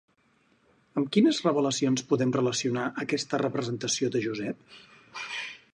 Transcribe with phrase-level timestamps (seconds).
[1.01, 4.79] Amb quines revelacions podem relacionar aquesta representació de Josep?